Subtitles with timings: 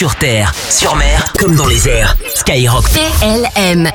[0.00, 2.16] sur terre, sur mer, comme dans les airs.
[2.34, 2.86] Skyrock.
[3.20, 3.90] PLM.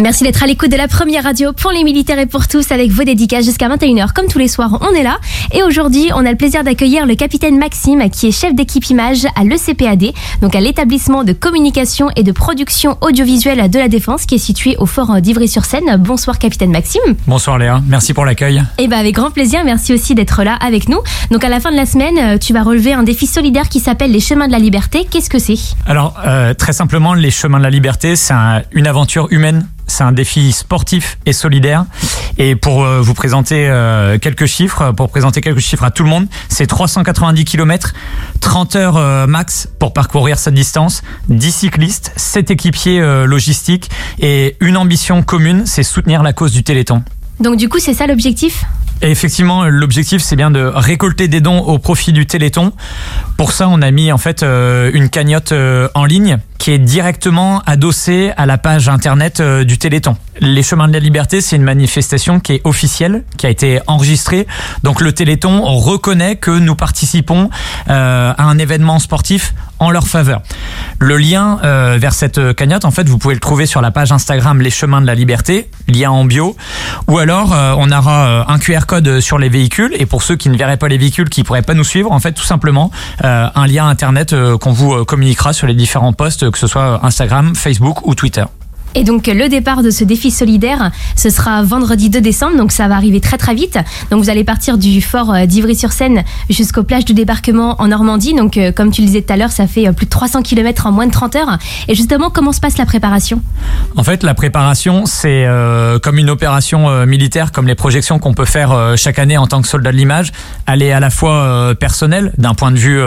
[0.00, 2.90] Merci d'être à l'écoute de la première radio pour les militaires et pour tous avec
[2.90, 4.12] vos dédicaces jusqu'à 21h.
[4.12, 5.16] Comme tous les soirs, on est là.
[5.52, 9.26] Et aujourd'hui, on a le plaisir d'accueillir le capitaine Maxime qui est chef d'équipe image
[9.34, 10.12] à l'ECPAD,
[10.42, 14.76] donc à l'établissement de communication et de production audiovisuelle de la Défense qui est situé
[14.78, 15.96] au fort d'Ivry-sur-Seine.
[15.98, 17.00] Bonsoir capitaine Maxime.
[17.26, 18.62] Bonsoir Léa, merci pour l'accueil.
[18.76, 21.00] Et ben avec grand plaisir, merci aussi d'être là avec nous.
[21.30, 24.12] Donc à la fin de la semaine, tu vas relever un défi solidaire qui s'appelle
[24.12, 25.06] les chemins de la liberté.
[25.16, 25.56] Qu'est-ce que c'est?
[25.86, 30.02] Alors euh, très simplement, les chemins de la liberté, c'est un- une aventure humaine c'est
[30.04, 31.86] un défi sportif et solidaire.
[32.36, 36.10] Et pour euh, vous présenter euh, quelques chiffres, pour présenter quelques chiffres à tout le
[36.10, 37.94] monde, c'est 390 km,
[38.40, 43.88] 30 heures euh, max pour parcourir cette distance, 10 cyclistes, 7 équipiers logistiques
[44.20, 47.02] et une ambition commune, c'est soutenir la cause du Téléthon.
[47.40, 48.64] Donc du coup, c'est ça l'objectif?
[49.02, 52.72] Effectivement, l'objectif, c'est bien de récolter des dons au profit du Téléthon.
[53.36, 56.78] Pour ça, on a mis en fait euh, une cagnotte euh, en ligne qui est
[56.78, 60.16] directement adossée à la page internet euh, du Téléthon.
[60.40, 64.46] Les Chemins de la Liberté, c'est une manifestation qui est officielle, qui a été enregistrée.
[64.82, 67.50] Donc le Téléthon reconnaît que nous participons
[67.86, 70.42] à un événement sportif en leur faveur.
[70.98, 74.12] Le lien euh, vers cette cagnotte, en fait, vous pouvez le trouver sur la page
[74.12, 76.56] Instagram Les Chemins de la Liberté, lien en bio,
[77.08, 80.36] ou alors euh, on aura euh, un QR code sur les véhicules et pour ceux
[80.36, 82.90] qui ne verraient pas les véhicules, qui pourraient pas nous suivre, en fait, tout simplement
[83.22, 88.06] un lien internet qu'on vous communiquera sur les différents posts, que ce soit Instagram, Facebook
[88.06, 88.44] ou Twitter.
[88.96, 92.88] Et donc le départ de ce défi solidaire, ce sera vendredi 2 décembre, donc ça
[92.88, 93.78] va arriver très très vite.
[94.10, 98.32] Donc vous allez partir du fort euh, d'Ivry-sur-Seine jusqu'aux plages du débarquement en Normandie.
[98.32, 100.40] Donc euh, comme tu le disais tout à l'heure, ça fait euh, plus de 300
[100.40, 101.58] km en moins de 30 heures.
[101.88, 103.42] Et justement, comment se passe la préparation?
[103.96, 105.46] En fait, la préparation, c'est
[106.02, 109.68] comme une opération militaire, comme les projections qu'on peut faire chaque année en tant que
[109.68, 110.32] soldat de l'image.
[110.66, 113.00] Elle est à la fois personnelle, d'un point de vue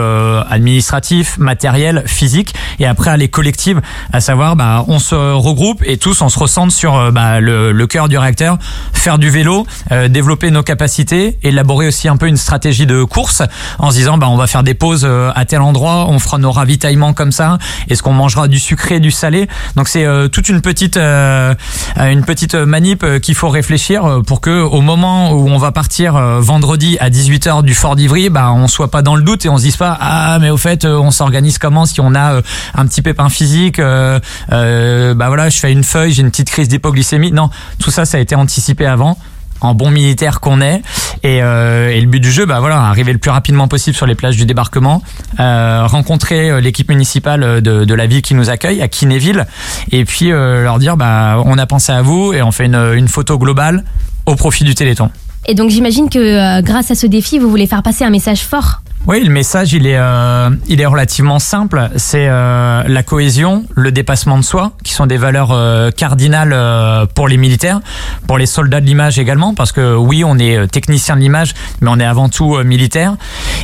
[0.48, 3.80] administratif, matériel, physique, et après elle est collective,
[4.12, 7.86] à savoir, bah, on se regroupe et tous on se recentre sur euh, bah, le,
[7.86, 8.58] cœur du réacteur,
[8.92, 13.42] faire du vélo, euh, développer nos capacités, élaborer aussi un peu une stratégie de course
[13.78, 16.38] en se disant, bah, on va faire des pauses euh, à tel endroit, on fera
[16.38, 19.48] nos ravitaillements comme ça, est-ce qu'on mangera du sucré, du salé?
[19.76, 25.32] Donc c'est toute une petite, une petite manip qu'il faut réfléchir pour que au moment
[25.32, 29.16] où on va partir vendredi à 18h du Fort d'Ivry, bah, on soit pas dans
[29.16, 32.00] le doute et on se dise pas, ah mais au fait, on s'organise comment si
[32.00, 32.40] on a
[32.74, 37.32] un petit pépin physique, bah voilà, une feuille, j'ai une petite crise d'hypoglycémie.
[37.32, 39.16] Non, tout ça, ça a été anticipé avant
[39.60, 40.82] en bon militaire qu'on est
[41.22, 44.06] et, euh, et le but du jeu bah voilà arriver le plus rapidement possible sur
[44.06, 45.02] les plages du débarquement
[45.38, 49.46] euh, rencontrer euh, l'équipe municipale de, la ville qui nous accueille à Kinéville
[49.92, 53.38] et puis leur dire bah on a pensé à vous et on fait une, photo
[53.38, 53.84] globale
[54.26, 55.10] au profit du Téléthon
[55.46, 58.80] Et donc j'imagine que grâce à ce défi, vous voulez faire passer un message fort.
[59.06, 61.88] Oui, le message, il est, euh, il est relativement simple.
[61.96, 67.06] C'est euh, la cohésion, le dépassement de soi, qui sont des valeurs euh, cardinales euh,
[67.06, 67.80] pour les militaires,
[68.28, 71.54] pour les soldats de l'image également, parce que oui, on est euh, technicien de l'image,
[71.80, 73.16] mais on est avant tout euh, militaire.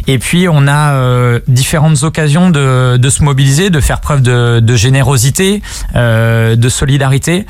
[0.07, 4.61] Et puis, on a euh, différentes occasions de, de se mobiliser, de faire preuve de,
[4.61, 5.62] de générosité,
[5.95, 7.47] euh, de solidarité.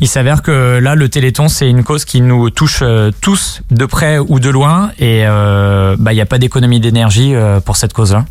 [0.00, 3.86] Il s'avère que là, le Téléthon, c'est une cause qui nous touche euh, tous de
[3.86, 7.34] près ou de loin, et euh, bah, il n'y a pas d'économie d'énergie
[7.64, 8.24] pour cette cause-là.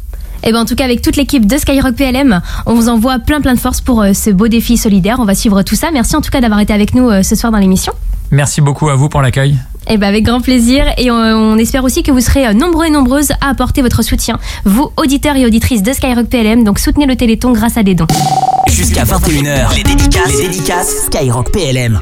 [0.43, 3.41] Et ben en tout cas avec toute l'équipe de Skyrock PLM, on vous envoie plein
[3.41, 5.17] plein de force pour ce beau défi solidaire.
[5.19, 5.91] On va suivre tout ça.
[5.91, 7.91] Merci en tout cas d'avoir été avec nous ce soir dans l'émission.
[8.31, 9.57] Merci beaucoup à vous pour l'accueil.
[9.91, 12.85] Et ben avec grand plaisir et on, on espère aussi que vous serez euh, nombreux
[12.85, 16.63] et nombreuses à apporter votre soutien, vous auditeurs et auditrices de Skyrock PLM.
[16.63, 18.07] Donc soutenez le Téléthon grâce à des dons.
[18.67, 21.99] Jusqu'à 21h, les dédicaces, les dédicaces Skyrock PLM.